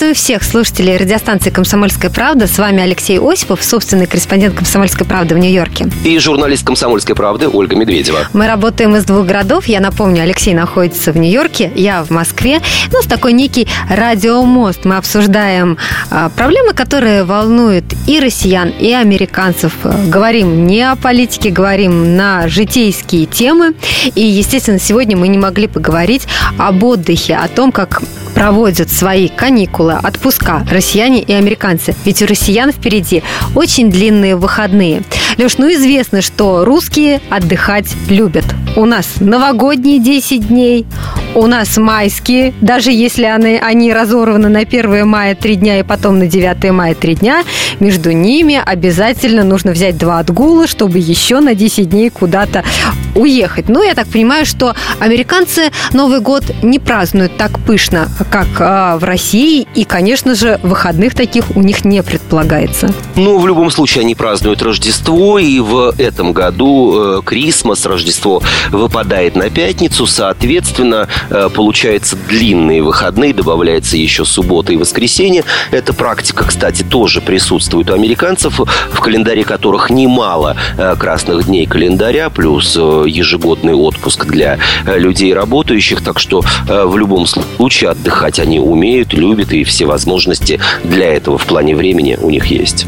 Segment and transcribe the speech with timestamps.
[0.00, 2.46] Приветствую всех слушателей радиостанции «Комсомольская правда».
[2.46, 5.90] С вами Алексей Осипов, собственный корреспондент «Комсомольской правды» в Нью-Йорке.
[6.04, 8.20] И журналист «Комсомольской правды» Ольга Медведева.
[8.32, 9.66] Мы работаем из двух городов.
[9.66, 12.62] Я напомню, Алексей находится в Нью-Йорке, я в Москве.
[12.90, 14.86] У нас такой некий радиомост.
[14.86, 15.76] Мы обсуждаем
[16.10, 19.74] а, проблемы, которые волнуют и россиян, и американцев.
[20.06, 23.74] Говорим не о политике, говорим на житейские темы.
[24.14, 28.00] И, естественно, сегодня мы не могли поговорить об отдыхе, о том, как
[28.34, 31.94] проводят свои каникулы, отпуска россияне и американцы.
[32.04, 33.22] Ведь у россиян впереди
[33.54, 35.02] очень длинные выходные.
[35.38, 38.44] Леш, ну известно, что русские отдыхать любят.
[38.76, 40.86] У нас новогодние 10 дней,
[41.34, 46.18] у нас майские, даже если они, они разорваны на 1 мая 3 дня и потом
[46.18, 47.42] на 9 мая 3 дня,
[47.80, 52.64] между ними обязательно нужно взять два отгула, чтобы еще на 10 дней куда-то
[53.14, 53.68] уехать.
[53.68, 59.04] Ну, я так понимаю, что американцы Новый год не празднуют так пышно, как э, в
[59.04, 62.92] России, и, конечно же, выходных таких у них не предполагается.
[63.16, 69.36] Ну, в любом случае, они празднуют Рождество, и в этом году э, Крисмас, Рождество выпадает
[69.36, 75.44] на пятницу, соответственно, э, получается длинные выходные, добавляется еще суббота и воскресенье.
[75.70, 82.30] Эта практика, кстати, тоже присутствует у американцев, в календаре которых немало э, красных дней календаря,
[82.30, 89.12] плюс э, ежегодный отпуск для людей работающих, так что в любом случае отдыхать они умеют,
[89.12, 92.86] любят, и все возможности для этого в плане времени у них есть.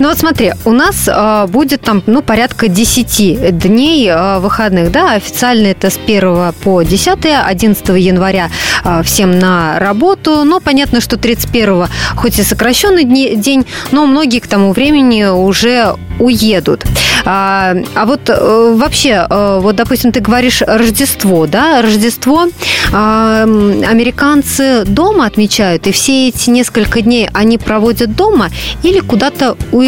[0.00, 5.12] Ну вот смотри, у нас э, будет там, ну, порядка 10 дней э, выходных, да,
[5.12, 8.50] официально это с 1 по 10, 11 января
[8.84, 14.40] э, всем на работу, но понятно, что 31 хоть и сокращенный дни, день, но многие
[14.40, 16.84] к тому времени уже уедут.
[17.24, 22.48] А, а вот э, вообще, э, вот, допустим, ты говоришь Рождество, да, Рождество
[22.92, 28.50] а, американцы дома отмечают, и все эти несколько дней они проводят дома
[28.82, 29.83] или куда-то уезжают?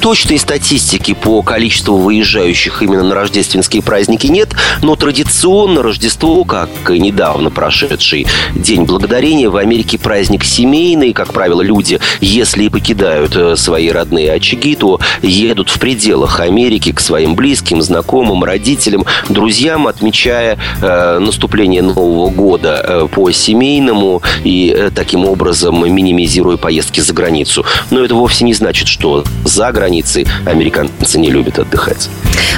[0.00, 4.50] Точной статистики по количеству выезжающих именно на рождественские праздники нет,
[4.82, 11.14] но традиционно Рождество, как и недавно прошедший День Благодарения, в Америке праздник семейный.
[11.14, 16.92] Как правило, люди, если и покидают э, свои родные очаги, то едут в пределах Америки
[16.92, 24.74] к своим близким, знакомым, родителям, друзьям, отмечая э, наступление Нового года э, по семейному и
[24.76, 27.64] э, таким образом минимизируя поездки за границу.
[27.90, 29.13] Но это вовсе не значит, что
[29.44, 32.08] за границей американцы не любят отдыхать.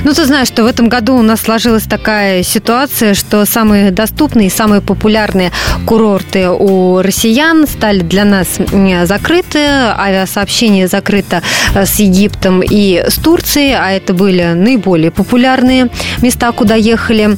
[0.04, 4.50] Ну, ты знаешь, что в этом году у нас сложилась такая ситуация, что самые доступные,
[4.50, 5.50] самые популярные
[5.84, 8.58] курорты у россиян стали для нас
[9.04, 9.58] закрыты.
[9.58, 11.42] Авиасообщение закрыто
[11.74, 15.88] э, с Египтом и с Турцией, а это были наиболее популярные
[16.22, 17.36] места, куда ехали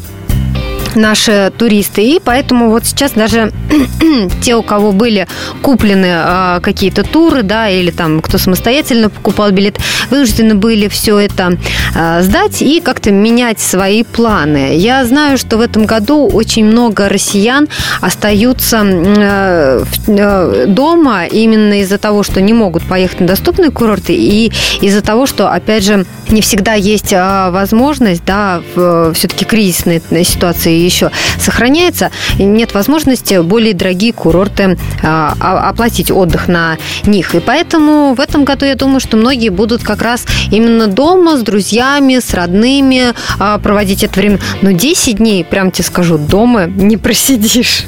[0.96, 2.02] наши туристы.
[2.02, 3.52] И поэтому вот сейчас даже
[4.42, 5.26] те, у кого были
[5.62, 9.78] куплены э, какие-то туры, да, или там кто самостоятельно покупал билет,
[10.10, 11.58] вынуждены были все это
[11.94, 14.76] э, сдать и как-то менять свои планы.
[14.76, 17.68] Я знаю, что в этом году очень много россиян
[18.00, 24.52] остаются э, э, дома именно из-за того, что не могут поехать на доступные курорты и
[24.80, 30.72] из-за того, что, опять же, не всегда есть э, возможность, да, в, все-таки кризисной ситуации
[30.88, 37.34] еще сохраняется, нет возможности более дорогие курорты а, а, оплатить отдых на них.
[37.34, 41.42] И поэтому в этом году я думаю, что многие будут как раз именно дома с
[41.42, 44.38] друзьями, с родными а, проводить это время.
[44.62, 47.84] Но 10 дней, прям тебе скажу, дома не просидишь.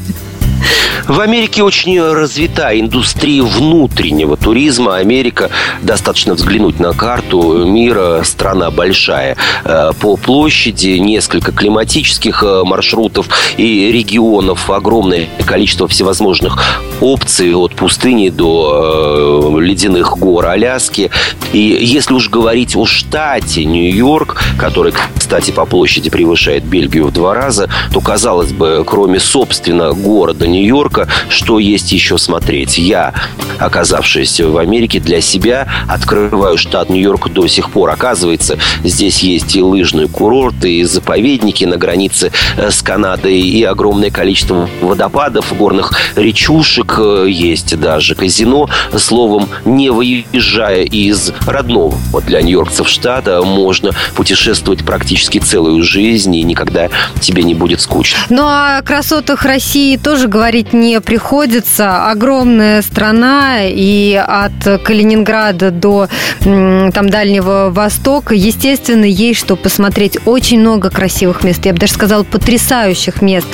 [1.06, 4.96] В Америке очень развита индустрия внутреннего туризма.
[4.96, 5.50] Америка,
[5.82, 9.36] достаточно взглянуть на карту мира, страна большая.
[9.64, 16.62] Э, по площади несколько климатических э, маршрутов и регионов, огромное количество всевозможных
[17.00, 21.10] опций от пустыни до э, ледяных гор Аляски.
[21.52, 27.34] И если уж говорить о штате Нью-Йорк, который, кстати, по площади превышает Бельгию в два
[27.34, 32.78] раза, то, казалось бы, кроме, собственно, города Нью-Йорка, что есть еще смотреть?
[32.78, 33.14] Я,
[33.58, 37.90] оказавшись в Америке, для себя открываю штат Нью-Йорк до сих пор.
[37.90, 44.10] Оказывается, здесь есть и лыжные курорты, и заповедники на границе э, с Канадой, и огромное
[44.10, 48.68] количество водопадов, горных речушек, э, есть даже казино.
[48.96, 56.88] Словом, не выезжая из родного для нью-йоркцев штата, можно путешествовать практически целую жизнь, и никогда
[57.20, 58.18] тебе не будет скучно.
[58.28, 62.10] Ну, а о красотах России тоже говорят говорить не приходится.
[62.10, 66.08] Огромная страна, и от Калининграда до
[66.40, 70.16] там Дальнего Востока, естественно, есть что посмотреть.
[70.24, 73.46] Очень много красивых мест, я бы даже сказала, потрясающих мест.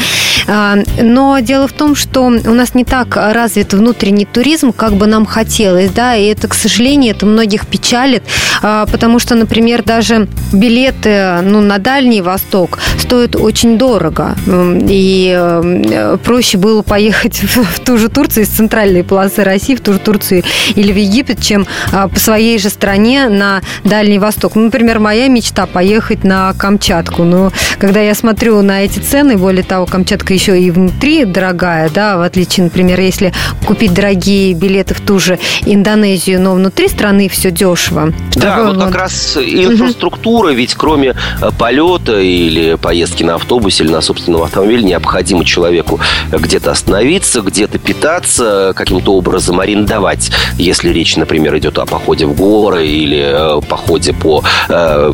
[0.48, 5.06] А, но дело в том, что у нас не так развит внутренний туризм, как бы
[5.06, 8.22] нам хотелось, да, и это, к сожалению, это многих печалит,
[8.62, 16.18] а, потому что, например, даже билеты ну, на Дальний Восток стоят очень дорого, и э,
[16.24, 20.42] проще было поехать в ту же Турцию из центральной полосы России, в ту же Турцию
[20.74, 24.54] или в Египет, чем а, по своей же стране на Дальний Восток.
[24.54, 29.64] Ну, например, моя мечта поехать на Камчатку, но когда я смотрю на эти цены, более
[29.64, 33.32] того, Камчатка еще и внутри дорогая, да, в отличие, например, если
[33.66, 38.12] купить дорогие билеты в ту же Индонезию, но внутри страны все дешево.
[38.34, 43.90] Да, вот, вот как раз инфраструктура, ведь кроме э, полета или поездки на автобусе или
[43.90, 46.00] на собственном автомобиле, необходимо человеку
[46.30, 52.86] где-то остановиться, где-то питаться, каким-то образом арендовать, если речь, например, идет о походе в горы
[52.86, 55.10] или э, походе по э,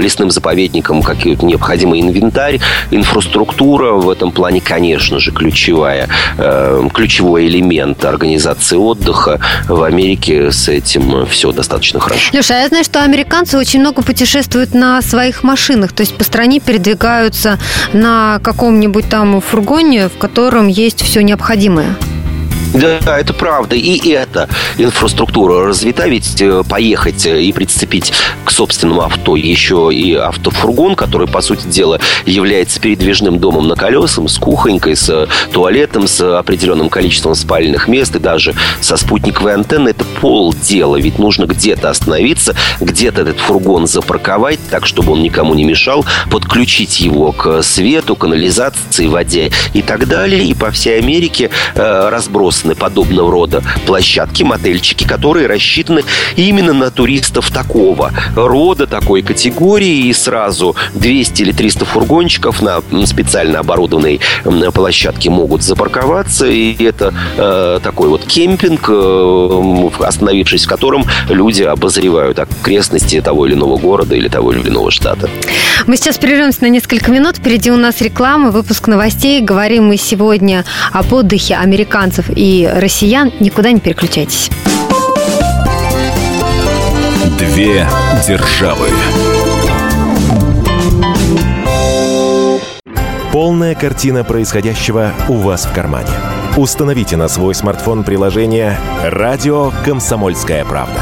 [0.00, 2.60] лесным заповедникам, какой-то необходимый инвентарь,
[2.90, 9.40] инфраструктура в этом плане, конечно же, ключевая, э, ключевой элемент организации отдыха.
[9.68, 12.30] В Америке с этим все достаточно хорошо.
[12.32, 16.24] Леша, а я знаю, что американцы очень много путешествуют на своих машинах, то есть по
[16.24, 17.58] стране передвигаются
[17.92, 21.96] на каком-нибудь там фургоне, в котором есть все необходимое.
[22.80, 23.76] Да, это правда.
[23.76, 24.48] И эта
[24.78, 28.12] инфраструктура развита, ведь э, поехать э, и прицепить
[28.44, 34.30] к собственному авто еще и автофургон, который, по сути дела, является передвижным домом на колесах,
[34.30, 40.04] с кухонькой, с туалетом, с определенным количеством спальных мест и даже со спутниковой антенной, это
[40.20, 40.96] полдела.
[40.96, 47.00] Ведь нужно где-то остановиться, где-то этот фургон запарковать так, чтобы он никому не мешал, подключить
[47.00, 50.44] его к свету, канализации, воде и так далее.
[50.44, 52.08] И по всей Америке э,
[52.70, 56.02] известны подобного рода площадки, мотельчики, которые рассчитаны
[56.36, 60.08] именно на туристов такого рода, такой категории.
[60.08, 64.20] И сразу 200 или 300 фургончиков на специально оборудованной
[64.72, 66.46] площадке могут запарковаться.
[66.46, 73.54] И это э, такой вот кемпинг, э, остановившись в котором люди обозревают окрестности того или
[73.54, 75.28] иного города или того или иного штата.
[75.86, 77.36] Мы сейчас прервемся на несколько минут.
[77.36, 79.40] Впереди у нас реклама, выпуск новостей.
[79.40, 83.32] Говорим мы сегодня об отдыхе американцев и россиян.
[83.40, 84.50] Никуда не переключайтесь.
[87.38, 87.86] Две
[88.26, 88.88] державы.
[93.32, 96.10] Полная картина происходящего у вас в кармане.
[96.56, 101.00] Установите на свой смартфон приложение «Радио Комсомольская правда».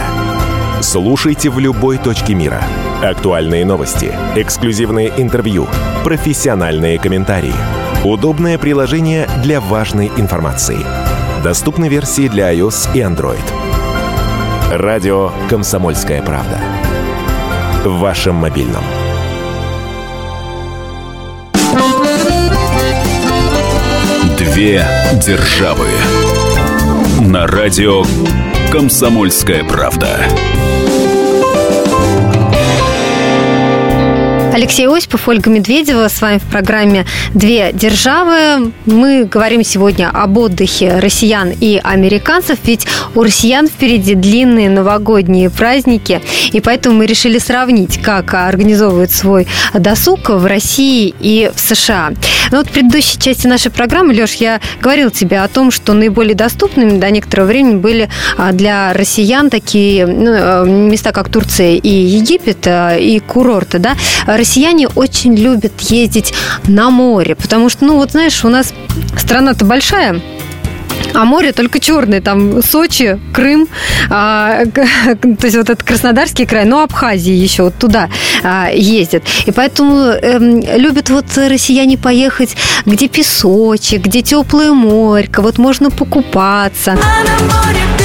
[0.83, 2.62] Слушайте в любой точке мира.
[3.03, 5.67] Актуальные новости, эксклюзивные интервью,
[6.05, 7.55] профессиональные комментарии.
[8.05, 10.79] Удобное приложение для важной информации–
[11.43, 13.38] Доступны версии для iOS и Android.
[14.73, 16.58] Радио «Комсомольская правда».
[17.85, 18.82] В вашем мобильном.
[24.37, 24.85] Две
[25.25, 25.87] державы.
[27.20, 28.02] На радио
[28.73, 30.19] «Комсомольская правда».
[34.58, 36.08] Алексей Осипов, Ольга Медведева.
[36.08, 38.72] С вами в программе «Две державы».
[38.87, 42.84] Мы говорим сегодня об отдыхе россиян и американцев, ведь
[43.14, 50.29] у россиян впереди длинные новогодние праздники, и поэтому мы решили сравнить, как организовывают свой досуг
[50.29, 52.10] в России и в США.
[52.50, 56.34] Но вот в предыдущей части нашей программы, Леш, я говорил тебе о том, что наиболее
[56.34, 61.88] доступными до некоторого времени были а, для россиян такие ну, э, места, как Турция и
[61.88, 63.96] Египет, э, и курорты, да,
[64.48, 66.32] россияне очень любят ездить
[66.67, 68.72] на море, потому что, ну вот знаешь, у нас
[69.19, 70.22] страна-то большая,
[71.12, 73.69] а море только черное, там Сочи, Крым,
[74.08, 78.08] а, то есть вот этот Краснодарский край, но Абхазия еще вот туда
[78.43, 79.22] а, ездят.
[79.44, 80.38] И поэтому э,
[80.78, 86.93] любят вот россияне поехать, где песочек, где теплое море, вот можно покупаться.
[86.93, 87.97] А на море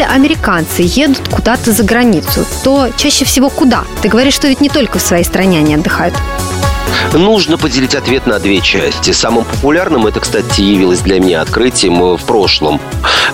[0.00, 3.84] если американцы едут куда-то за границу, то чаще всего куда?
[4.00, 6.14] Ты говоришь, что ведь не только в своей стране они отдыхают.
[7.12, 9.12] Нужно поделить ответ на две части.
[9.12, 12.80] Самым популярным это, кстати, явилось для меня открытием в прошлом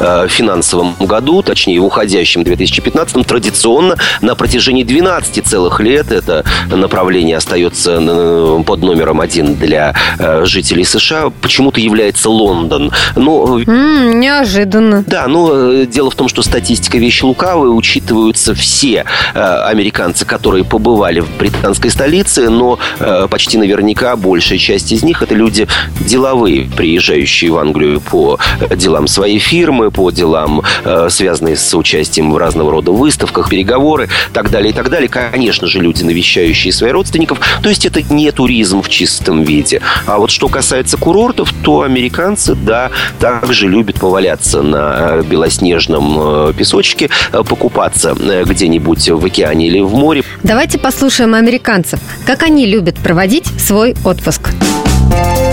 [0.01, 7.37] э, финансовом году, точнее, в уходящем 2015 традиционно на протяжении 12 целых лет это направление
[7.37, 11.31] остается э, под номером один для э, жителей США.
[11.41, 12.93] Почему-то является Лондон.
[13.15, 15.05] Но, mm, неожиданно.
[15.07, 20.65] Да, но э, дело в том, что статистика вещи лукавая, учитываются все э, американцы, которые
[20.65, 25.67] побывали в британской столице, но э, почти наверняка большая часть из них это люди
[26.01, 28.39] деловые, приезжающие в Англию по
[28.75, 34.51] делам своей фирмы, по делам, э, связанные с участием в разного рода выставках, переговоры, так
[34.51, 35.09] далее и так далее.
[35.09, 37.41] Конечно же, люди, навещающие своих родственников.
[37.63, 39.81] То есть это не туризм в чистом виде.
[40.07, 47.11] А вот что касается курортов, то американцы, да, также любят поваляться на белоснежном э, песочке,
[47.33, 50.23] э, покупаться где-нибудь в океане или в море.
[50.43, 54.51] Давайте послушаем американцев, как они любят проводить свой отпуск.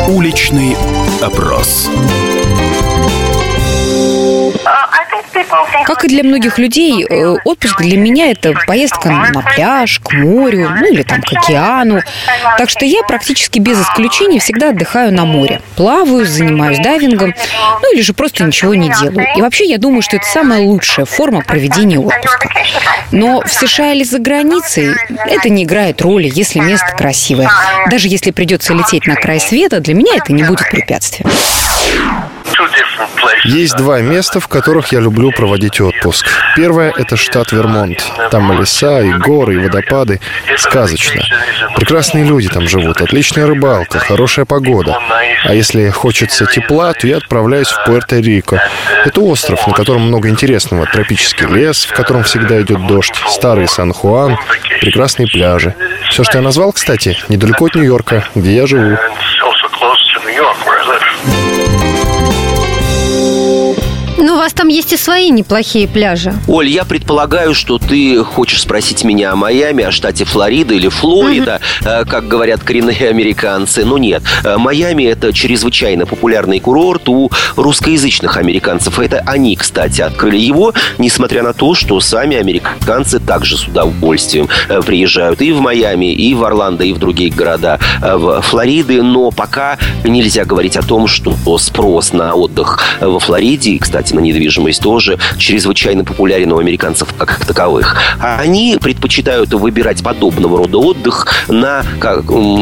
[0.08, 0.75] Уличный
[1.22, 1.90] опрос.
[5.85, 10.69] Как и для многих людей, э, отпуск для меня это поездка на пляж, к морю,
[10.69, 12.01] ну или там к океану.
[12.57, 15.62] Так что я практически без исключения всегда отдыхаю на море.
[15.75, 17.33] Плаваю, занимаюсь дайвингом,
[17.81, 19.27] ну или же просто ничего не делаю.
[19.35, 22.50] И вообще я думаю, что это самая лучшая форма проведения отпуска.
[23.12, 24.93] Но в США или за границей
[25.27, 27.50] это не играет роли, если место красивое.
[27.89, 31.29] Даже если придется лететь на край света, для меня это не будет препятствием.
[33.46, 36.25] Есть два места, в которых я люблю проводить отпуск.
[36.56, 38.03] Первое— это штат Вермонт.
[38.32, 40.20] Там и леса, и горы, и водопады.
[40.58, 41.22] Сказочно.
[41.75, 44.98] Прекрасные люди там живут, отличная рыбалка, хорошая погода.
[45.46, 48.60] А если хочется тепла, то я отправляюсь в Пуэрто-Рико.
[49.06, 50.86] Это остров, на котором много интересного.
[50.86, 54.38] Тропический лес, в котором всегда идет дождь, старый Сан-Хуан,
[54.80, 55.75] прекрасные пляжи.
[56.10, 58.98] Все, что я назвал, кстати, недалеко от Нью-Йорка, где я живу.
[64.43, 66.33] Вас там есть и свои неплохие пляжи.
[66.47, 71.62] Оль, я предполагаю, что ты хочешь спросить меня о Майами, о штате Флорида или Флорида,
[71.81, 72.09] mm-hmm.
[72.09, 73.85] как говорят коренные американцы.
[73.85, 79.00] Но нет, э, Майами– это чрезвычайно популярный курорт у русскоязычных американцев.
[79.00, 84.81] Это они, кстати, открыли его, несмотря на то, что сами американцы также с удовольствием э,
[84.81, 89.01] приезжают и в Майами, и в Орландо, и в другие города в Флориды.
[89.03, 94.82] Но пока нельзя говорить о том, что спрос на отдых во Флориде, кстати, на недвижимость
[94.82, 97.98] тоже чрезвычайно популярен у американцев как таковых.
[98.20, 101.84] Они предпочитают выбирать подобного рода отдых на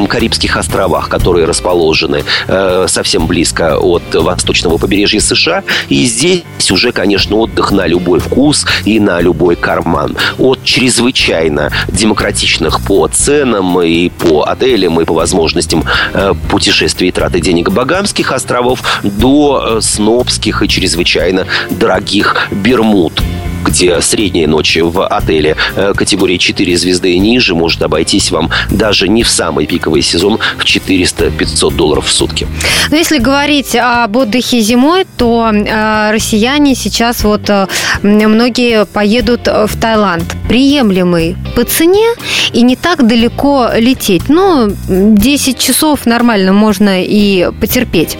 [0.09, 5.63] Карибских островах, которые расположены э, совсем близко от восточного побережья США.
[5.89, 10.15] И здесь уже, конечно, отдых на любой вкус и на любой карман.
[10.37, 17.39] От чрезвычайно демократичных по ценам и по отелям, и по возможностям э, путешествий и траты
[17.39, 23.21] денег Багамских островов до э, снобских и чрезвычайно дорогих Бермуд
[23.65, 29.07] где средняя ночь в отеле э, категории 4 звезды и ниже может обойтись вам даже
[29.07, 32.47] не в самый пиковый сезон в 400-500 долларов в сутки.
[32.89, 37.67] Но если говорить об отдыхе зимой, то э, россияне сейчас вот э,
[38.01, 40.35] многие поедут в Таиланд.
[40.47, 42.07] Приемлемый по цене
[42.51, 44.23] и не так далеко лететь.
[44.27, 48.17] Ну, 10 часов нормально можно и потерпеть.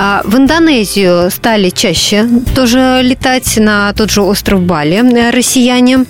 [0.00, 6.04] А, в Индонезию стали чаще тоже летать на тот же остров Бали э, россияне.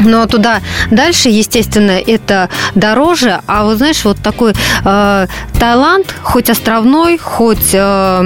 [0.00, 0.60] Но туда
[0.90, 3.40] дальше, естественно, это дороже.
[3.46, 5.26] А вот знаешь, вот такой э,
[5.60, 8.22] Таиланд, хоть островной, хоть э,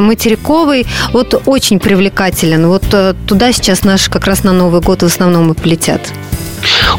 [0.00, 2.66] материковый, вот очень привлекателен.
[2.66, 6.00] Вот э, туда сейчас наши как раз на Новый год в основном и полетят.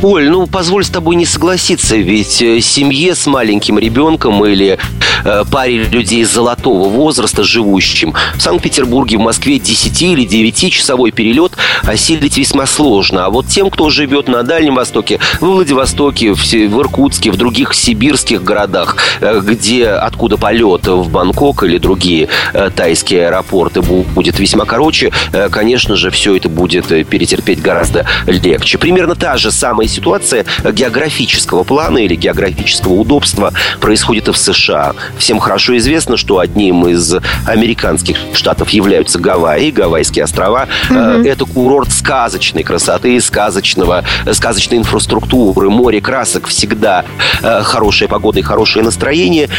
[0.02, 4.78] Оль, ну позволь с тобой не согласиться, ведь э, семье с маленьким ребенком или
[5.24, 11.54] э, паре людей золотого возраста, живущим в Санкт-Петербурге, в Москве 10 или 9-часовой перелет
[11.84, 13.26] осилить весьма сложно.
[13.26, 17.74] А вот тем, кто живет на Дальнем Востоке, в Владивостоке, в, в Иркутске, в других
[17.74, 24.66] сибирских городах, э, где откуда полет в Бангкок или другие э, тайские аэропорты будет весьма
[24.66, 28.78] короче, э, конечно же, все это будет э, перетерпеть гораздо легче.
[28.78, 34.94] Примерно та же самая ситуация географического плана или географического удобства происходит и в США.
[35.18, 40.68] Всем хорошо известно, что одним из американских штатов являются Гавайи, Гавайские острова.
[40.90, 41.28] Mm-hmm.
[41.28, 47.06] Это курорт сказочной красоты, сказочного, сказочной инфраструктуры, море красок, всегда
[47.42, 49.50] э, хорошая погода и хорошее настроение.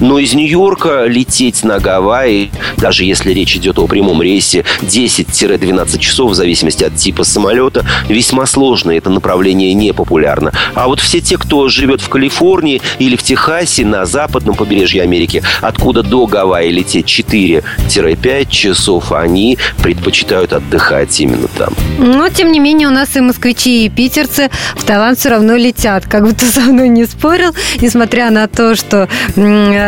[0.00, 6.32] Но из Нью-Йорка лететь на Гавайи, даже если речь идет о прямом рейсе, 10-12 часов
[6.32, 8.90] в зависимости от типа самолета, весьма сложно.
[8.90, 10.52] Это направление не популярно.
[10.74, 15.42] А вот все те, кто живет в Калифорнии или в Техасе на западном побережье Америки,
[15.60, 21.74] откуда до Гавайи лететь 4-5 часов, они предпочитают отдыхать именно там.
[21.98, 26.06] Но, тем не менее, у нас и москвичи, и питерцы в Таиланд все равно летят.
[26.06, 29.08] Как бы ты со мной не спорил, несмотря на то, что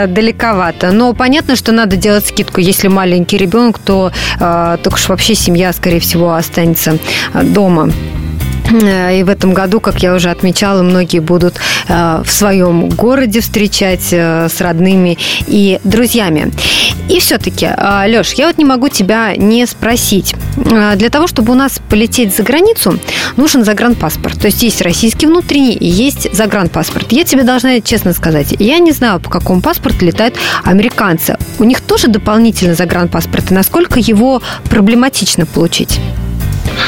[0.07, 0.93] далековато.
[0.93, 2.61] Но понятно, что надо делать скидку.
[2.61, 6.99] Если маленький ребенок, то э, только уж вообще семья, скорее всего, останется
[7.35, 7.91] э, дома.
[8.73, 11.57] Э, и в этом году, как я уже отмечала, многие будут
[11.89, 16.53] э, в своем городе встречать э, с родными и друзьями.
[17.09, 17.69] И все-таки,
[18.07, 20.35] Леш, я вот не могу тебя не спросить.
[20.57, 22.99] Для того, чтобы у нас полететь за границу,
[23.37, 24.41] нужен загранпаспорт.
[24.41, 27.13] То есть есть российский внутренний и есть загранпаспорт.
[27.13, 31.37] Я тебе должна честно сказать, я не знаю, по какому паспорту летают американцы.
[31.59, 33.51] У них тоже дополнительно загранпаспорт.
[33.51, 36.01] И насколько его проблематично получить?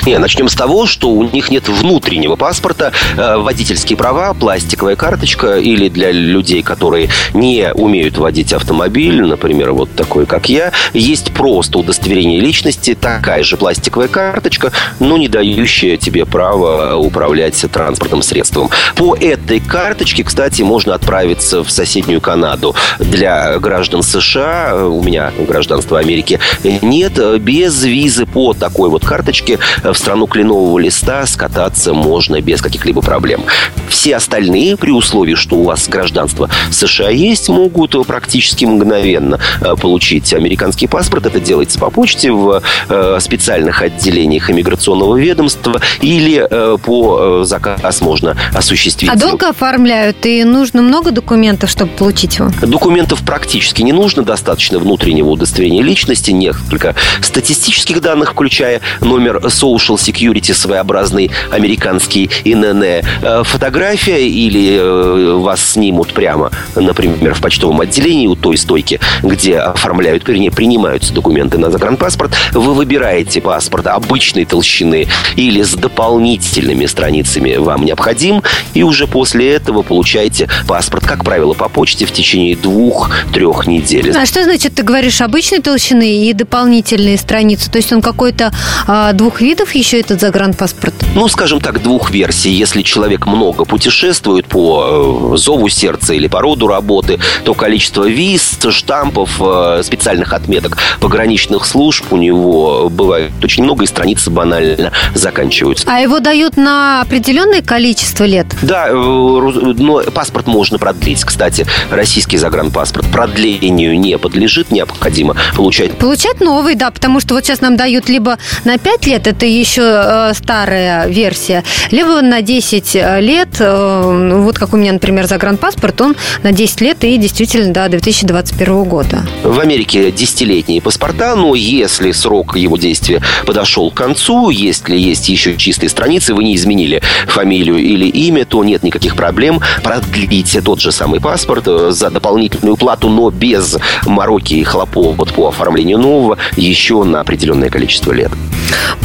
[0.06, 5.58] Не, начнем с того, что у них нет внутреннего паспорта, э, водительские права, пластиковая карточка
[5.58, 11.78] или для людей, которые не умеют водить автомобиль, например, вот такой, как я, есть просто
[11.78, 18.70] удостоверение личности, такая же пластиковая карточка, но не дающая тебе право управлять транспортным средством.
[18.96, 22.74] По этой карточке, кстати, можно отправиться в соседнюю Канаду.
[22.98, 29.94] Для граждан США, у меня гражданство Америки, нет, без визы по такой вот карточке в
[29.94, 33.44] страну кленового листа скататься можно без каких-либо проблем.
[33.88, 40.32] Все остальные, при условии, что у вас гражданство США есть, могут практически мгновенно э, получить
[40.34, 41.26] американский паспорт.
[41.26, 48.36] Это делается по почте в э, специальных отделениях иммиграционного ведомства или э, по заказ можно
[48.52, 49.10] осуществить.
[49.10, 50.26] А долго оформляют?
[50.26, 52.50] И нужно много документов, чтобы получить его?
[52.62, 54.22] Документов практически не нужно.
[54.22, 63.42] Достаточно внутреннего удостоверения личности, несколько статистических данных, включая номер social security, своеобразный американский ИНН, э,
[63.44, 70.26] фотография или э, вас снимут прямо, например, в почтовом отделении у той стойки, где оформляют,
[70.28, 75.06] вернее, принимаются документы на загранпаспорт, вы выбираете паспорт обычной толщины
[75.36, 78.42] или с дополнительными страницами вам необходим,
[78.74, 84.12] и уже после этого получаете паспорт, как правило, по почте в течение двух-трех недель.
[84.16, 87.70] А что значит, ты говоришь обычной толщины и дополнительные страницы?
[87.70, 88.52] То есть он какой-то
[88.86, 90.94] а, двух видов еще этот загранпаспорт?
[91.14, 92.50] Ну, скажем так, двух версий.
[92.50, 98.58] Если человек много путешествует по э, зову сердца или по роду работы, то количество виз,
[98.68, 105.86] штампов, э, специальных отметок пограничных служб у него бывает очень много, и страницы банально заканчиваются.
[105.88, 108.48] А его дают на определенное количество лет?
[108.62, 111.22] Да, э, но паспорт можно продлить.
[111.22, 115.96] Кстати, российский загранпаспорт продлению не подлежит, необходимо получать.
[115.98, 119.82] Получать новый, да, потому что вот сейчас нам дают либо на 5 лет, это еще
[119.82, 126.00] э, старая версия, либо на 10 э, лет, э, вот как у меня, например, загранпаспорт,
[126.00, 129.22] он на 10 лет и действительно до 2021 года.
[129.42, 135.56] В Америке десятилетние паспорта, но если срок его действия подошел к концу, если есть еще
[135.56, 140.92] чистые страницы, вы не изменили фамилию или имя, то нет никаких проблем продлить тот же
[140.92, 143.76] самый паспорт за дополнительную плату, но без
[144.06, 148.30] мороки и хлопот по оформлению нового еще на определенное количество лет.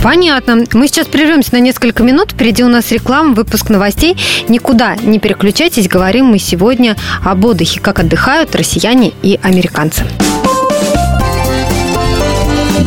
[0.02, 0.29] Понятно.
[0.74, 2.34] Мы сейчас прервемся на несколько минут.
[2.34, 4.16] Впереди у нас реклама, выпуск новостей.
[4.48, 5.88] Никуда не переключайтесь.
[5.88, 10.04] Говорим мы сегодня об отдыхе, как отдыхают россияне и американцы.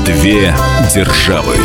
[0.06, 0.54] Две
[0.94, 1.56] державы.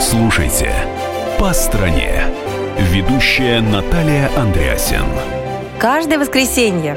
[0.00, 0.74] Слушайте
[1.38, 2.24] «По стране».
[2.92, 5.04] Ведущая Наталья Андреасен.
[5.78, 6.96] Каждое воскресенье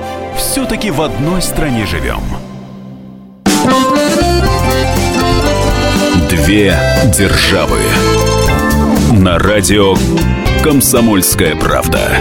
[0.41, 2.21] все-таки в одной стране живем.
[6.29, 6.75] Две
[7.15, 7.79] державы.
[9.11, 9.95] На радио
[10.63, 12.17] «Комсомольская правда».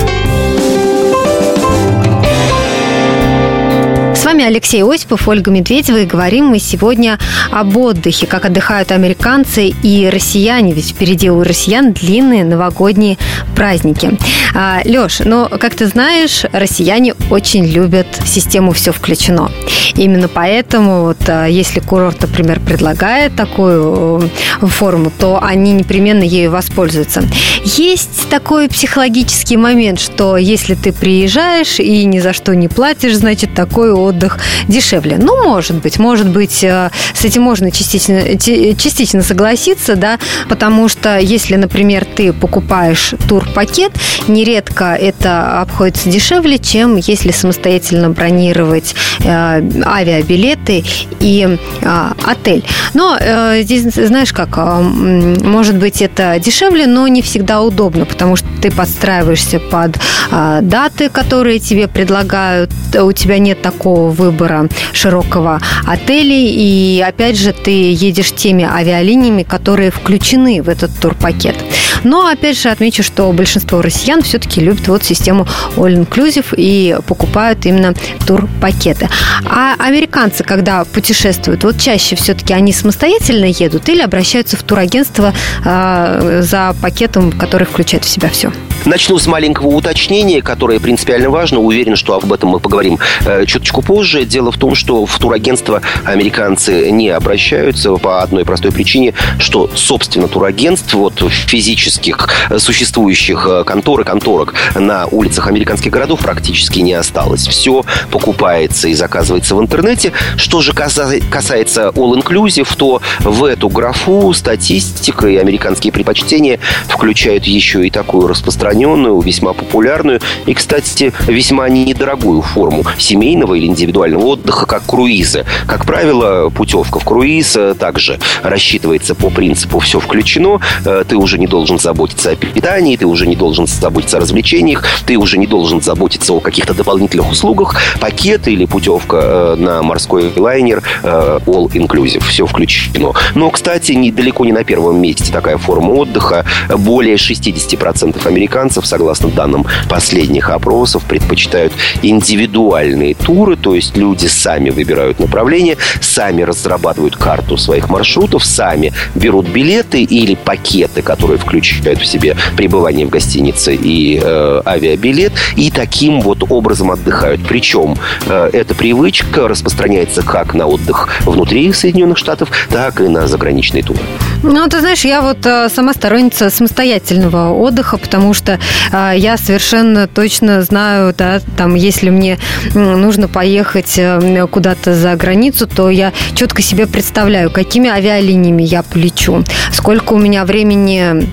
[4.15, 7.19] С вами Алексей Осипов, Ольга Медведева, и говорим мы сегодня
[7.51, 13.17] об отдыхе, как отдыхают американцы и россияне, ведь впереди у россиян длинные новогодние
[13.61, 14.17] праздники.
[14.55, 19.51] А, Леш, ну, как ты знаешь, россияне очень любят систему «все включено».
[19.97, 24.31] Именно поэтому, вот, а, если курорт, например, предлагает такую
[24.63, 27.23] э, форму, то они непременно ею воспользуются.
[27.65, 33.53] Есть такой психологический момент, что если ты приезжаешь и ни за что не платишь, значит,
[33.53, 35.19] такой отдых дешевле.
[35.19, 40.19] Ну, может быть, может быть, э, с этим можно частично, частично согласиться, да,
[40.49, 43.13] потому что если, например, ты покупаешь
[43.51, 43.93] турпакет,
[44.29, 50.85] нередко это обходится дешевле, чем если самостоятельно бронировать э, авиабилеты
[51.21, 52.65] и э, отель.
[52.95, 58.47] Но э, здесь, знаешь как, может быть, это дешевле, но не всегда удобно, потому что
[58.63, 59.97] ты подстраиваешься под
[60.31, 67.93] даты, которые тебе предлагают, у тебя нет такого выбора широкого отелей, и опять же ты
[67.93, 71.57] едешь теми авиалиниями, которые включены в этот турпакет.
[72.05, 77.65] Но опять же отмечу, что большинство россиян все-таки любят вот систему All Inclusive и покупают
[77.65, 77.95] именно
[78.27, 79.09] турпакеты.
[79.47, 85.33] А американцы, когда путешествуют, вот чаще все-таки они самостоятельно едут или обращаются в турагентство
[85.65, 88.53] э, за пакетом, который включает в себя все?
[88.87, 91.61] Начну с маленького уточнения, которое принципиально важно.
[91.61, 94.25] Уверен, что об этом мы поговорим э, чуточку позже.
[94.25, 100.29] Дело в том, что в турагентство американцы не обращаются по одной простой причине, что, собственно,
[100.29, 107.47] турагентств вот физических существующих э, контор и конторок на улицах американских городов практически не осталось.
[107.47, 110.13] Все покупается и заказывается в интернете.
[110.37, 117.87] Что же касается All Inclusive, то в эту графу статистика и американские предпочтения включают еще
[117.87, 124.67] и такую распространенную распространенную, весьма популярную и, кстати, весьма недорогую форму семейного или индивидуального отдыха,
[124.67, 125.45] как круизы.
[125.67, 131.39] Как правило, путевка в круиз э, также рассчитывается по принципу «все включено», э, ты уже
[131.39, 135.47] не должен заботиться о питании, ты уже не должен заботиться о развлечениях, ты уже не
[135.47, 142.23] должен заботиться о каких-то дополнительных услугах, пакет или путевка э, на морской лайнер all inclusive,
[142.25, 143.13] все включено.
[143.35, 146.45] Но, кстати, недалеко не на первом месте такая форма отдыха.
[146.69, 154.71] Более 60% американцев американцев, согласно данным последних опросов, предпочитают индивидуальные туры, то есть люди сами
[154.71, 162.07] выбирают направление, сами разрабатывают карту своих маршрутов, сами берут билеты или пакеты, которые включают в
[162.07, 167.41] себе пребывание в гостинице и э, авиабилет, и таким вот образом отдыхают.
[167.49, 167.97] Причем
[168.27, 174.01] э, эта привычка распространяется как на отдых внутри Соединенных Штатов, так и на заграничные туры.
[174.43, 178.50] Ну, ты знаешь, я вот э, сама сторонница самостоятельного отдыха, потому что
[178.93, 182.39] э, я совершенно точно знаю, да, там, если мне
[182.75, 189.45] нужно поехать э, куда-то за границу, то я четко себе представляю, какими авиалиниями я полечу,
[189.73, 191.27] сколько у меня времени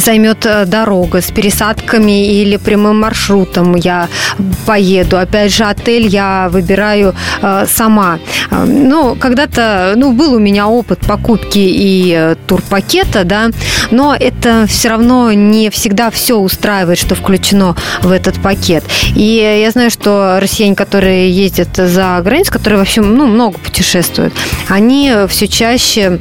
[0.00, 4.08] займет э, дорога с пересадками или прямым маршрутом я
[4.66, 5.18] поеду.
[5.18, 8.18] Опять же, отель я выбираю э, сама.
[8.50, 13.50] Э, ну, когда-то, ну, был у меня опыт покупки и турпакета, да,
[13.90, 18.84] но это все равно не всегда все устраивает, что включено в этот пакет.
[19.14, 24.32] И я знаю, что россияне, которые ездят за границу, которые вообще, ну, много путешествуют,
[24.68, 26.20] они все чаще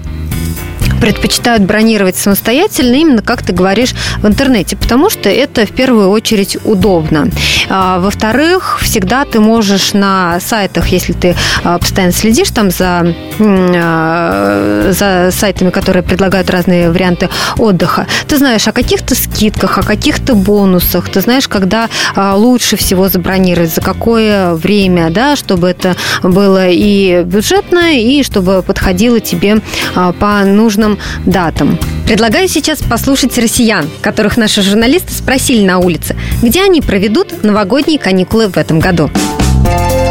[1.02, 6.58] предпочитают бронировать самостоятельно, именно как ты говоришь, в интернете, потому что это в первую очередь
[6.64, 7.28] удобно.
[7.70, 14.92] А, во-вторых, всегда ты можешь на сайтах, если ты а, постоянно следишь там за, а,
[14.92, 21.10] за сайтами, которые предлагают разные варианты отдыха, ты знаешь о каких-то скидках, о каких-то бонусах,
[21.10, 27.98] ты знаешь, когда лучше всего забронировать, за какое время, да, чтобы это было и бюджетно,
[27.98, 29.58] и чтобы подходило тебе
[29.96, 31.78] по нужным важным датам.
[32.06, 38.48] Предлагаю сейчас послушать россиян, которых наши журналисты спросили на улице, где они проведут новогодние каникулы
[38.48, 39.10] в этом году.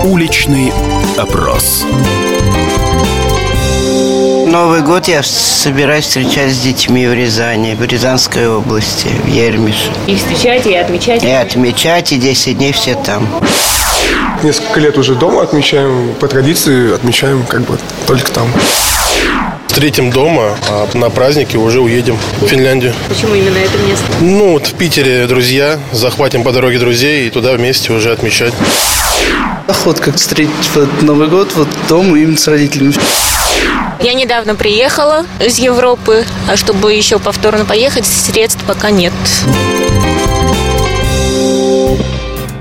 [0.05, 0.73] Уличный
[1.17, 1.85] опрос.
[4.47, 9.93] Новый год я собираюсь встречать с детьми в Рязани, в Рязанской области, в Ермише.
[10.09, 11.23] И встречать, и отмечать?
[11.23, 13.29] И отмечать, и 10 дней все там.
[14.43, 18.49] Несколько лет уже дома отмечаем, по традиции отмечаем как бы только там.
[19.71, 22.93] Встретим дома, а на праздники уже уедем в Финляндию.
[23.09, 24.05] Почему именно это место?
[24.21, 28.53] Ну, вот в Питере друзья, захватим по дороге друзей и туда вместе уже отмечать.
[29.69, 32.95] Охот как встретить вот Новый год вот дома именно с родителями.
[34.01, 39.13] Я недавно приехала из Европы, а чтобы еще повторно поехать, средств пока нет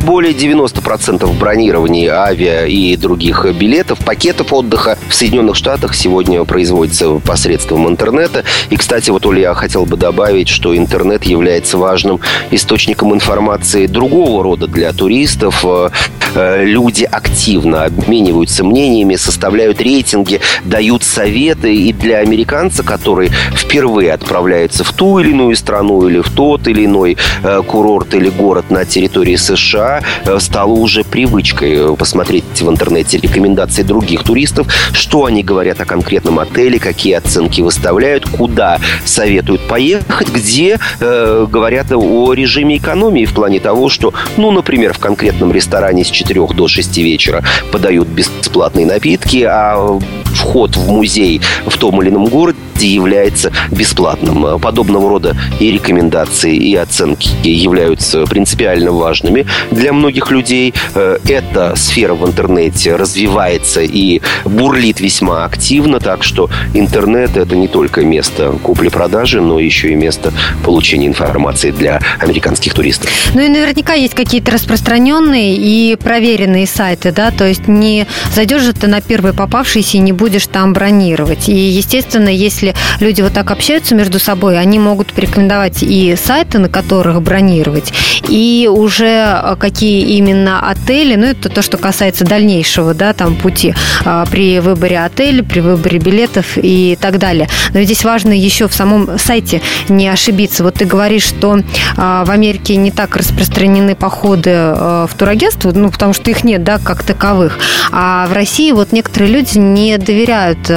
[0.09, 7.87] Более 90% бронирований авиа и других билетов, пакетов отдыха в Соединенных Штатах сегодня производится посредством
[7.87, 8.43] интернета.
[8.71, 14.43] И, кстати, вот, Оля, я хотел бы добавить, что интернет является важным источником информации другого
[14.43, 15.63] рода для туристов.
[15.63, 21.75] Э, люди активно обмениваются мнениями, составляют рейтинги, дают советы.
[21.75, 26.85] И для американца, который впервые отправляется в ту или иную страну или в тот или
[26.85, 33.17] иной э, курорт или город на территории США, э, стало уже привычкой посмотреть в интернете
[33.17, 40.29] рекомендации других туристов, что они говорят о конкретном отеле, какие оценки выставляют, куда советуют поехать,
[40.29, 46.03] где э, говорят о режиме экономии в плане того, что, ну, например, в конкретном ресторане
[46.03, 49.99] с 4 до 6 вечера подают бесплатные напитки, а
[50.33, 54.59] вход в музей в том или ином городе является бесплатным.
[54.59, 60.73] Подобного рода и рекомендации, и оценки являются принципиально важными для многих людей.
[60.95, 67.67] Э, эта сфера в интернете развивается и бурлит весьма активно, так что интернет– это не
[67.67, 73.09] только место купли-продажи, но еще и место получения информации для американских туристов.
[73.33, 78.73] Ну и наверняка есть какие-то распространенные и проверенные сайты, да, то есть не зайдешь же
[78.73, 81.49] ты на первый попавшийся и не будешь там бронировать.
[81.49, 86.69] И, естественно, если люди вот так общаются между собой, они могут порекомендовать и сайты, на
[86.69, 87.93] которых бронировать,
[88.27, 93.75] и уже а, какие именно отели, ну, это то, что касается дальнейшего, да, там, пути
[94.03, 97.47] а, при выборе отеля, при выборе билетов и так далее.
[97.73, 100.63] Но здесь важно еще в самом сайте не ошибиться.
[100.63, 101.59] Вот ты говоришь, что
[101.97, 106.79] а, в Америке не так распространены походы в турагентство, ну, потому что их нет, да,
[106.79, 107.59] как таковых.
[107.91, 110.69] А в России вот некоторые люди не доверяют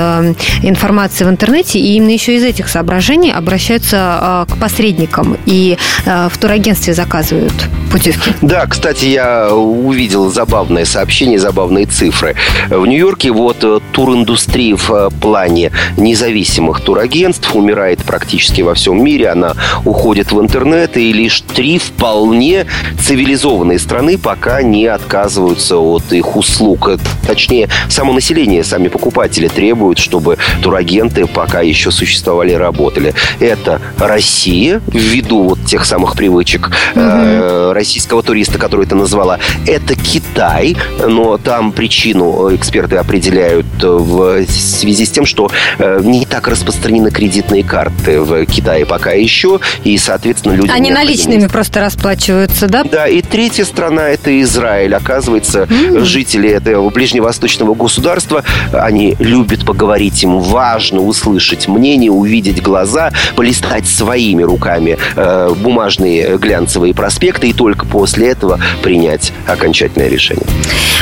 [0.63, 6.93] информации в интернете, и именно еще из этих соображений обращаются к посредникам и в турагентстве
[6.93, 7.55] заказывают
[7.91, 8.33] путевки.
[8.43, 12.35] Да, кстати, я увидел забавное сообщение, забавные цифры.
[12.69, 19.29] В Нью-Йорке вот э, туриндустрия в э, плане независимых турагентств умирает практически во всем мире.
[19.29, 22.67] Она уходит в интернет, и лишь три вполне
[23.01, 26.91] цивилизованные страны пока не отказываются от их услуг.
[27.27, 33.15] Точнее, само население, сами покупатели требуют, чтобы турагенты пока еще существовали и работали.
[33.39, 37.73] Это Россия, ввиду вот тех самых привычек угу.
[37.73, 39.39] российского туриста, который ты назвала.
[39.67, 46.49] Это Китай, но там причину эксперты определяют в связи с тем, что э, не так
[46.49, 50.71] распространены кредитные карты в Китае пока еще, и, соответственно, люди...
[50.71, 52.85] Они наличными просто расплачиваются, да?
[52.85, 54.95] Да, и третья страна– это Израиль.
[54.95, 56.05] Оказывается, mm-hmm.
[56.05, 64.43] жители этого ближневосточного государства, они любят поговорить, им важно услышать мнение, увидеть глаза, полистать своими
[64.43, 70.47] руками э, бумажные глянцевые проспекты, и только после этого принять окончательное решение.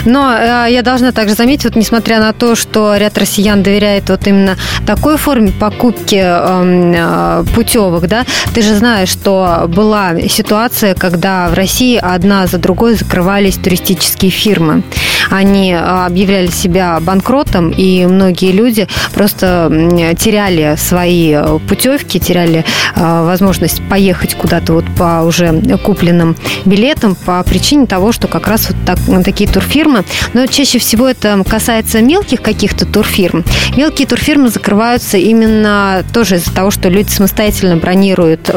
[0.04, 4.26] Но э, я должна также заметить, вот несмотря на то, что ряд россиян доверяет вот
[4.26, 11.48] именно такой форме покупки эм, э, путевок, да, ты же знаешь, что была ситуация, когда
[11.48, 14.82] в России одна за другой закрывались туристические фирмы.
[15.30, 19.70] Они э, объявляли себя банкротом, и многие люди просто
[20.18, 22.64] теряли свои э, путевки, теряли
[22.96, 28.70] э, возможность поехать куда-то вот по уже купленным билетам по причине того, что как раз
[28.70, 33.44] вот так, такие турфирмы, но чаще всего это касается мелких каких-то турфирм.
[33.76, 38.50] Мелкие турфирмы закрываются именно тоже из-за того, что люди самостоятельно бронируют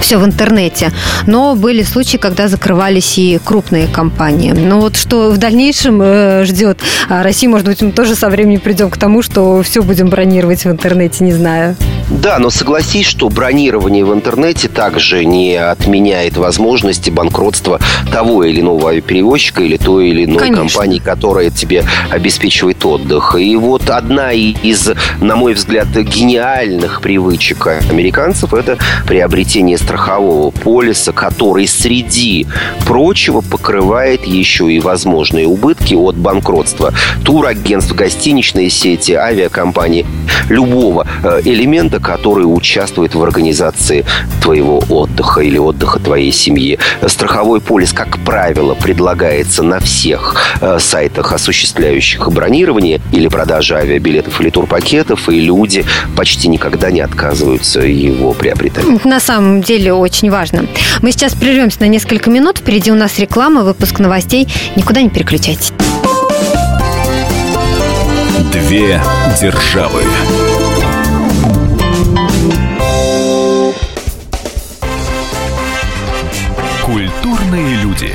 [0.00, 0.92] все в интернете.
[1.26, 4.52] Но были случаи, когда закрывались и крупные компании.
[4.52, 8.60] Но вот что в дальнейшем э, ждет а России, может быть, мы тоже со временем
[8.60, 11.76] придем к тому, что все будем бронировать в интернете, не знаю.
[12.10, 17.80] Да, но согласись, что бронирование в интернете также не отменяет возможности банкротства
[18.12, 20.62] того или иного авиаперевозчика или той или иной Конечно.
[20.62, 23.36] компании, которая тебе обеспечивает отдых.
[23.38, 31.66] И вот одна из, на мой взгляд, гениальных привычек американцев– это приобретение страхового полиса, который
[31.66, 32.46] среди
[32.86, 36.94] прочего покрывает еще и возможные убытки от банкротства
[37.24, 40.06] турагентств, гостиничные сети, авиакомпании,
[40.48, 44.04] любого э, элемента, который участвует в организации
[44.42, 46.78] твоего отдыха или отдыха твоей семьи.
[47.06, 54.48] Страховой полис, как правило, предлагается на всех э, сайтах, осуществляющих бронирование или продажу авиабилетов или
[54.48, 55.84] турпакетов, и люди
[56.16, 59.04] почти никогда не отказываются его приобретать.
[59.04, 60.66] На самом деле деле очень важно.
[61.02, 62.58] Мы сейчас прервемся на несколько минут.
[62.58, 64.46] Впереди у нас реклама, выпуск новостей.
[64.76, 65.72] Никуда не переключайтесь.
[68.52, 69.00] Две
[69.40, 70.02] державы.
[76.84, 78.12] Культурные люди.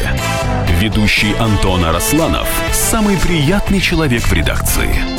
[0.80, 5.19] Ведущий Антон Арасланов– самый приятный человек в редакции.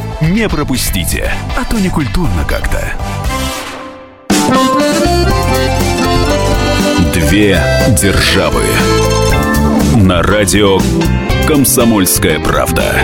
[0.21, 2.93] Не пропустите, а то не культурно как-то.
[7.11, 7.59] Две
[7.99, 8.61] державы.
[9.95, 10.79] На радио
[11.47, 13.03] «Комсомольская правда».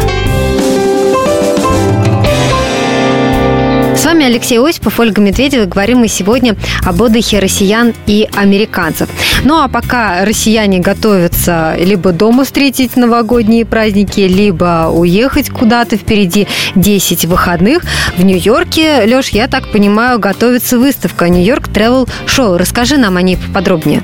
[4.07, 5.65] Вами Алексей Осипов, Ольга Медведева.
[5.65, 9.09] Говорим мы сегодня об отдыхе россиян и американцев.
[9.43, 17.25] Ну а пока россияне готовятся либо дома встретить новогодние праздники, либо уехать куда-то впереди 10
[17.25, 17.83] выходных,
[18.15, 22.55] в Нью-Йорке, Леш, я так понимаю, готовится выставка Нью-Йорк Travel Show.
[22.55, 24.03] Расскажи нам о ней поподробнее.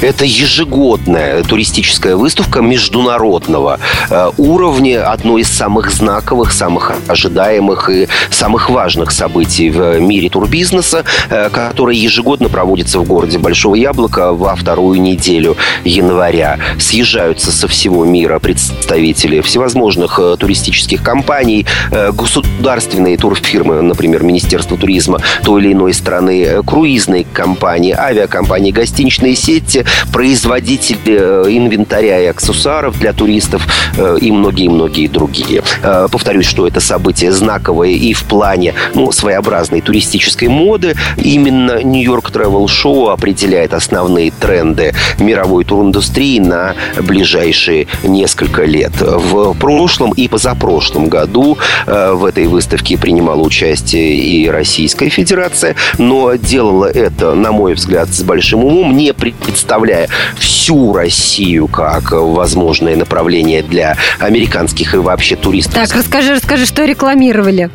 [0.00, 3.80] Это ежегодная туристическая выставка международного
[4.10, 11.04] э, уровня, одно из самых знаковых, самых ожидаемых и самых важных событий в мире турбизнеса,
[11.30, 16.60] э, которая ежегодно проводится в городе Большого Яблока во вторую неделю января.
[16.78, 21.66] Съезжаются со всего мира представители всевозможных э, туристических компаний,
[22.12, 30.98] государственные турфирмы, например, Министерство туризма той или иной страны, круизные компании, авиакомпании, гостиничные сети, производители
[31.06, 35.62] э, инвентаря и аксессуаров для туристов э, и многие-многие другие.
[35.82, 40.94] Э, повторюсь, что это событие знаковое и в плане ну, своеобразной туристической моды.
[41.16, 48.92] Именно Нью-Йорк Travel Show определяет основные тренды мировой туриндустрии на ближайшие несколько лет.
[49.00, 56.86] В прошлом и позапрошлом году в этой выставке принимала участие и Российская Федерация, но делала
[56.86, 63.62] это, на мой взгляд, с большим умом, не представляя представляя всю Россию как возможное направление
[63.62, 65.74] для американских и вообще туристов.
[65.74, 67.70] Так, расскажи, расскажи, что рекламировали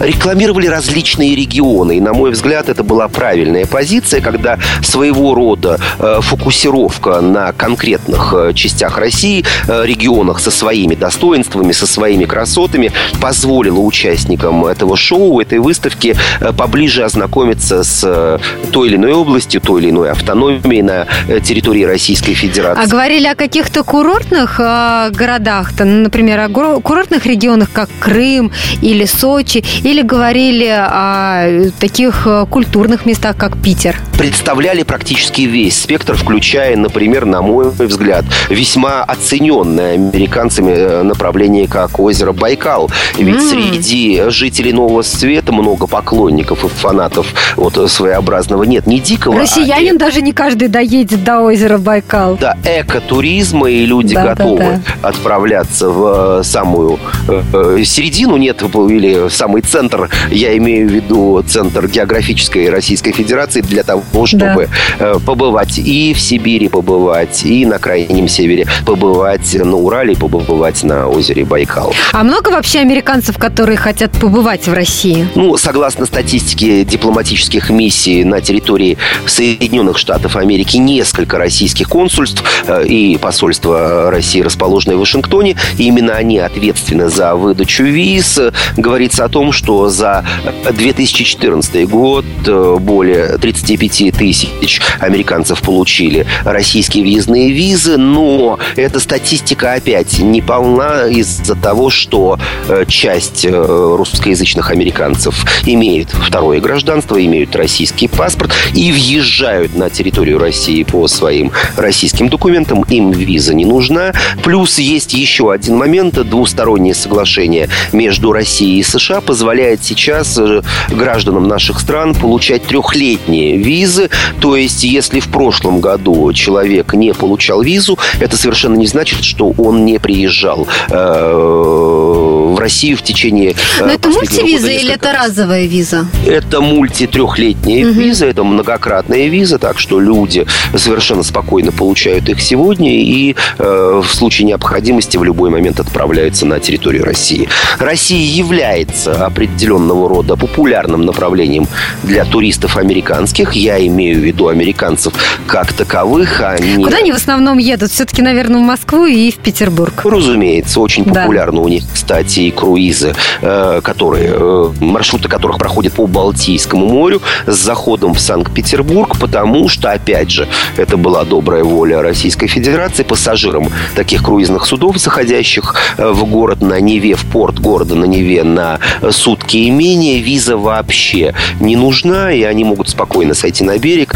[0.00, 1.96] рекламировали различные регионы.
[1.96, 8.32] И, на мой взгляд, это была правильная позиция, когда своего рода э, фокусировка на конкретных
[8.36, 15.40] э, частях России, э, регионах со своими достоинствами, со своими красотами позволила участникам этого шоу,
[15.40, 16.16] этой выставки
[16.56, 21.06] поближе ознакомиться с той или иной областью, той или иной автономией на
[21.40, 22.82] территории Российской Федерации.
[22.84, 29.64] А говорили о каких-то курортных городах, -то, например, о курортных регионах, как Крым или Сочи,
[29.82, 33.96] или говорили о таких э, культурных местах, как Питер?
[34.18, 41.98] Представляли практически весь спектр, включая, например, на мой взгляд, весьма оцененное американцами э, направление, как
[42.00, 42.90] озеро Байкал.
[43.16, 43.50] Ведь mm.
[43.50, 49.36] среди жителей Нового Света много поклонников и фанатов вот своеобразного нет, не дикого.
[49.36, 49.98] А Россиянин а...
[49.98, 52.36] даже не каждый доедет до озера Байкал.
[52.40, 55.08] Да, экотуризма, и люди да, готовы да, да.
[55.08, 61.86] отправляться в э, самую э, середину, нет, или самый центр, я имею в виду центр
[61.86, 64.68] географической Российской Федерации для того, чтобы
[64.98, 65.14] да.
[65.14, 71.08] Э, побывать и в Сибири побывать, и на Крайнем Севере побывать, на Урале побывать на
[71.08, 71.94] озере Байкал.
[72.12, 75.28] А много вообще американцев, которые хотят побывать в России?
[75.34, 83.16] Ну, согласно статистике дипломатических миссий на территории Соединенных Штатов Америки, несколько российских консульств э, и
[83.18, 88.40] посольства России, расположенные в Вашингтоне, именно они ответственны за выдачу виз.
[88.76, 90.24] Говорится о том, что за
[90.70, 100.18] 2014 год э, более 35 тысяч американцев получили российские въездные визы, но эта статистика опять
[100.18, 108.08] не полна из-за того, что э, часть э, русскоязычных американцев имеют второе гражданство, имеют российский
[108.08, 114.12] паспорт и въезжают на территорию России по своим российским документам, им виза не нужна.
[114.42, 121.48] Плюс есть еще один момент, двустороннее соглашение между Россией и США позволяет сейчас э, гражданам
[121.48, 124.08] наших стран получать трехлетние визы.
[124.40, 129.52] То есть, если в прошлом году человек не получал визу, это совершенно не значит, что
[129.58, 136.06] он не приезжал э, в Россию в течение Но это мультивиза или это разовая виза?
[136.26, 138.00] Это мульти-трехлетняя угу.
[138.00, 144.14] виза, это многократная виза, так что люди совершенно спокойно получают их сегодня и э, в
[144.14, 147.48] случае необходимости в любой момент отправляются на территорию России.
[147.78, 151.66] Россия является определенного рода популярным направлением
[152.02, 153.52] для туристов американских.
[153.52, 155.12] Я имею в виду американцев
[155.46, 156.40] как таковых.
[156.40, 156.84] Они...
[156.84, 157.90] Куда они в основном едут?
[157.90, 160.04] Все-таки, наверное, в Москву и в Петербург.
[160.04, 161.62] Разумеется, очень популярны да.
[161.62, 167.56] у них, кстати, и круизы, э, которые, э, маршруты которых проходят по Балтийскому морю с
[167.56, 174.22] заходом в Санкт-Петербург, потому что, опять же, это была добрая воля Российской Федерации пассажирам таких
[174.22, 178.78] круизных судов, заходящих э, в город на Неве, в порт города на Неве на
[179.10, 184.14] сутки и менее, виза вообще не нужна, и они могут спокойно сойти на берег,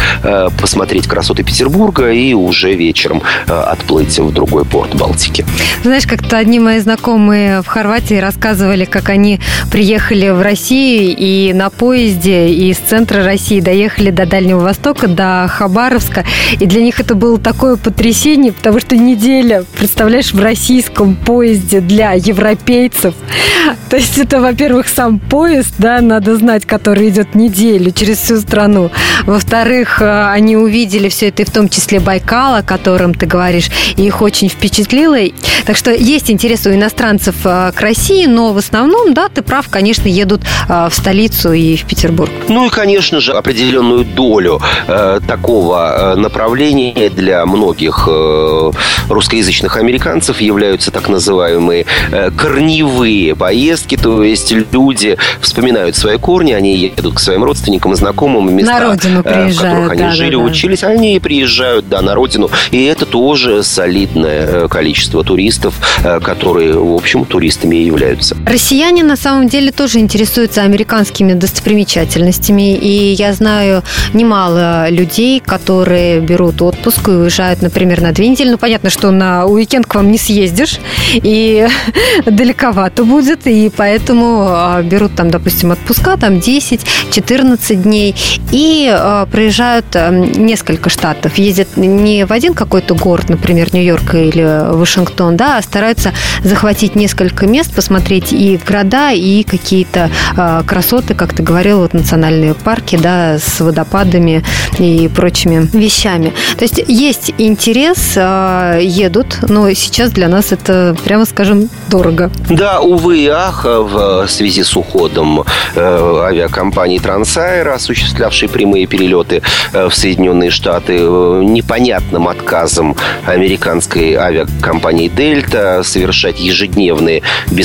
[0.61, 5.45] посмотреть красоты Петербурга и уже вечером отплыть в другой порт Балтики.
[5.83, 9.41] Знаешь, как-то одни мои знакомые в Хорватии рассказывали, как они
[9.71, 16.25] приехали в Россию и на поезде из центра России доехали до Дальнего Востока, до Хабаровска.
[16.59, 22.13] И для них это было такое потрясение, потому что неделя, представляешь, в российском поезде для
[22.13, 23.15] европейцев.
[23.91, 28.91] То есть это, во-первых, сам поезд, да, надо знать, который идет неделю через всю страну.
[29.25, 33.71] Во-вторых, э, они увидели все это, и в том числе Байкал, о котором ты говоришь,
[33.97, 35.19] и их очень впечатлило.
[35.65, 39.69] Так что есть интерес у иностранцев э, к России, но в основном, да, ты прав,
[39.69, 42.31] конечно, едут э, в столицу и в Петербург.
[42.49, 48.73] Ну и, конечно же, определенную долю э, такого э, направления для многих э,
[49.09, 56.77] русскоязычных американцев являются так называемые э, корневые поездки, то есть люди вспоминают свои корни, они
[56.77, 60.37] едут к своим родственникам и знакомым места, на родину приезжают, в которых они да, жили,
[60.37, 60.45] да, да.
[60.45, 66.95] учились, они приезжают, да, на родину, и это тоже солидное количество туристов, э, которые, в
[66.95, 68.37] общем, туристами и являются.
[68.47, 73.83] Россияне на самом деле тоже интересуются американскими достопримечательностями, и я знаю
[74.15, 78.51] немало людей, которые берут отпуск и уезжают, например, на две недели.
[78.51, 80.79] Ну, понятно, что на уикенд к вам не съездишь,
[81.15, 81.69] и
[82.27, 88.15] далековато будет, и поэтому а, берут там, допустим, отпуска, там 10-14 дней,
[88.51, 91.39] и а, проезжают а, несколько штатов.
[91.39, 96.13] Ездят не в один какой-то город, например, Нью-Йорк или Вашингтон, да, а стараются
[96.43, 102.55] захватить несколько мест, посмотреть и города, и какие-то э, красоты, как ты говорил, вот национальные
[102.55, 104.45] парки, да, с водопадами
[104.79, 106.33] и прочими вещами.
[106.57, 112.31] То есть есть интерес, э, едут, но сейчас для нас это, прямо скажем, дорого.
[112.49, 119.89] Да, увы и ах, в связи с уходом э, авиакомпании Трансайр, осуществлявшей прямые перелеты э,
[119.89, 122.95] в Соединенные Штаты, э, непонятным отказом
[123.27, 127.23] американской авиакомпании Дельта совершать ежедневные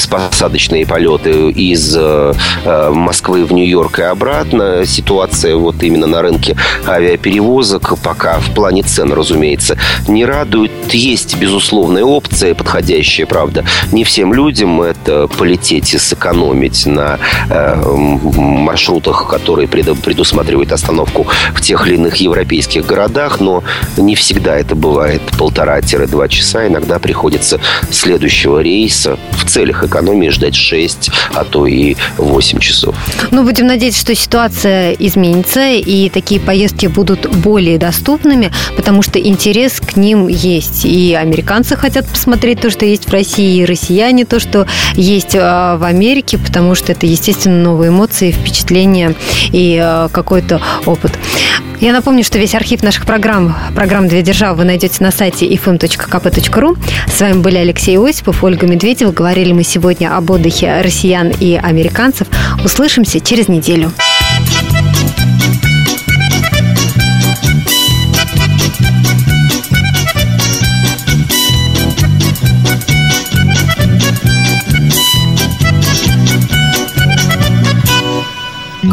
[0.07, 2.33] беспосадочные полеты из э,
[2.63, 4.85] э, Москвы в Нью-Йорк и обратно.
[4.85, 6.55] Ситуация вот именно на рынке
[6.87, 9.77] авиаперевозок пока в плане цен, разумеется,
[10.07, 10.71] не радует.
[10.91, 14.81] Есть, безусловная опция, подходящая, правда, не всем людям.
[14.81, 22.85] Это полететь и сэкономить на э, маршрутах, которые предусматривают остановку в тех или иных европейских
[22.85, 23.63] городах, но
[23.97, 26.67] не всегда это бывает полтора-два часа.
[26.67, 27.59] Иногда приходится
[27.91, 32.95] следующего рейса в целях экономии ждать 6, а то и 8 часов.
[33.31, 39.79] Ну, будем надеяться, что ситуация изменится, и такие поездки будут более доступными, потому что интерес
[39.79, 40.85] к ним есть.
[40.85, 45.77] И американцы хотят посмотреть то, что есть в России, и россияне то, что есть а,
[45.77, 49.15] в Америке, потому что это, естественно, новые эмоции, впечатления
[49.51, 51.13] и а, какой-то опыт.
[51.79, 56.77] Я напомню, что весь архив наших программ, программ «Две державы» вы найдете на сайте ifm.kp.ru.
[57.07, 59.11] С вами были Алексей Осипов, Ольга Медведева.
[59.11, 62.27] Говорили мы сегодня об отдыхе россиян и американцев.
[62.63, 63.91] Услышимся через неделю.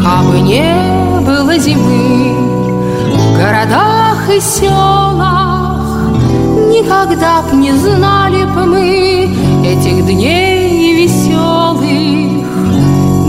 [0.01, 2.33] Кабы не было зимы
[3.11, 5.35] в городах и селах,
[6.69, 10.54] Никогда б не знали б мы этих дней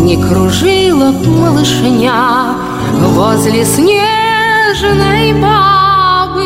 [0.07, 2.55] Не кружила б малышня
[3.01, 6.45] возле снежной бабы.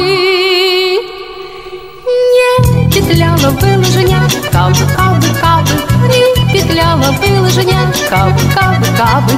[2.33, 5.75] Не петляла бы лыжня, кабы, кабы, кабы,
[6.09, 9.33] Не петляла бы лыжня, кабы, кабы, кабы.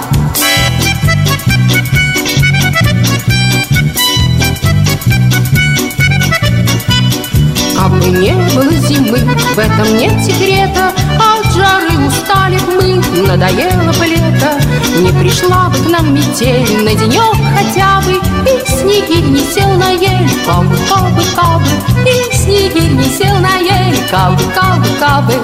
[7.77, 9.19] Кабы не было зимы,
[9.57, 10.93] в этом нет секрета
[11.55, 14.63] Жары устали мы, надоело бы лето.
[14.99, 19.91] Не пришла бы к нам метель на денек хотя бы И снегирь не сел на
[19.91, 21.65] ель, кабы, кабы, кабы
[22.07, 25.35] И снегирь не сел на ель, кабы, кабы, кабы.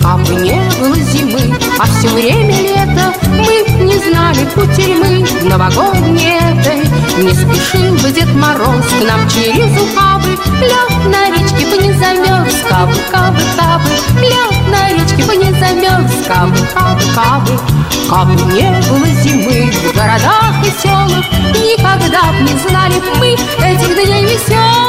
[0.00, 3.57] Кабы не было зимы, а все время лето Мы
[4.08, 6.80] знали кутерьмы новогодней этой.
[7.22, 10.30] Не спешил бы Дед Мороз к нам через ухабы
[10.60, 13.88] Лед на речке бы не замерз, кабы, кабы, кабы.
[14.20, 17.60] Лед на речке бы не замерз, кабы, кабы, кабы.
[18.08, 24.24] Кабы не было зимы в городах и селах Никогда б не знали мы этих дней
[24.24, 24.87] веселых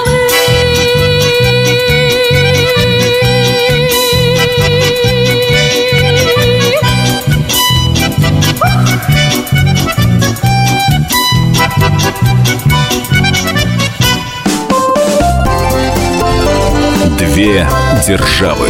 [17.39, 17.65] Две
[18.05, 18.67] державы.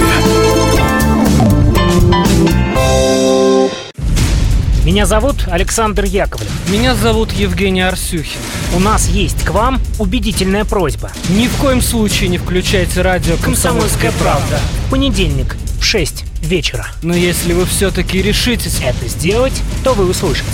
[4.86, 6.52] Меня зовут Александр Яковлев.
[6.70, 8.40] Меня зовут Евгений Арсюхин.
[8.76, 11.10] У нас есть к вам убедительная просьба.
[11.30, 14.60] Ни в коем случае не включайте радио «Комсомольская правда».
[14.86, 16.86] В понедельник в 6 вечера.
[17.02, 20.46] Но если вы все-таки решитесь это сделать, то вы услышите.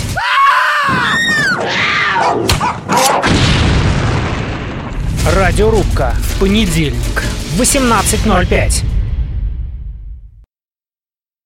[5.34, 7.24] Радиорубка в понедельник
[7.56, 8.94] 18.05.